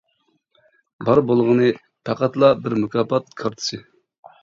[1.09, 1.69] بار بولغىنى،
[2.09, 3.85] پەقەتلا بىر مۇكاپات كارتىسى.